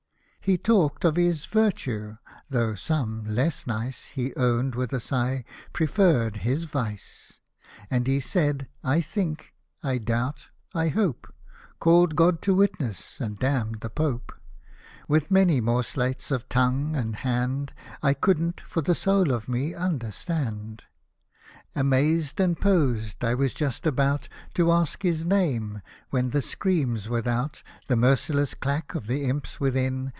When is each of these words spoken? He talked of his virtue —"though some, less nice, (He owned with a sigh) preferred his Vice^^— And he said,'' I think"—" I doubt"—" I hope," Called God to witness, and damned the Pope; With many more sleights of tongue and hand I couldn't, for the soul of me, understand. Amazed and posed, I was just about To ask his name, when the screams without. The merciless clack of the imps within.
He 0.43 0.57
talked 0.57 1.05
of 1.05 1.17
his 1.17 1.45
virtue 1.45 2.17
—"though 2.49 2.73
some, 2.73 3.23
less 3.25 3.67
nice, 3.67 4.07
(He 4.07 4.33
owned 4.35 4.73
with 4.73 4.91
a 4.91 4.99
sigh) 4.99 5.45
preferred 5.71 6.37
his 6.37 6.65
Vice^^— 6.65 7.37
And 7.91 8.07
he 8.07 8.19
said,'' 8.19 8.67
I 8.83 9.01
think"—" 9.01 9.53
I 9.83 9.99
doubt"—" 9.99 10.49
I 10.73 10.87
hope," 10.89 11.31
Called 11.79 12.15
God 12.15 12.41
to 12.41 12.55
witness, 12.55 13.19
and 13.21 13.37
damned 13.37 13.81
the 13.81 13.91
Pope; 13.91 14.31
With 15.07 15.29
many 15.29 15.61
more 15.61 15.83
sleights 15.83 16.31
of 16.31 16.49
tongue 16.49 16.95
and 16.95 17.17
hand 17.17 17.75
I 18.01 18.15
couldn't, 18.15 18.59
for 18.61 18.81
the 18.81 18.95
soul 18.95 19.31
of 19.31 19.47
me, 19.47 19.75
understand. 19.75 20.85
Amazed 21.75 22.39
and 22.39 22.59
posed, 22.59 23.23
I 23.23 23.35
was 23.35 23.53
just 23.53 23.85
about 23.85 24.27
To 24.55 24.71
ask 24.71 25.03
his 25.03 25.23
name, 25.23 25.83
when 26.09 26.31
the 26.31 26.41
screams 26.41 27.07
without. 27.07 27.61
The 27.85 27.95
merciless 27.95 28.55
clack 28.55 28.95
of 28.95 29.05
the 29.05 29.25
imps 29.25 29.59
within. 29.59 30.09